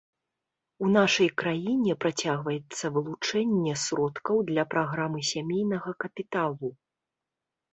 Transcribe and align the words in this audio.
У 0.85 0.87
нашай 0.93 1.27
краіне 1.41 1.93
працягваецца 2.05 2.85
вылучэнне 2.95 3.73
сродкаў 3.83 4.37
для 4.51 4.63
праграмы 4.75 5.19
сямейнага 5.33 5.89
капіталу. 6.07 6.67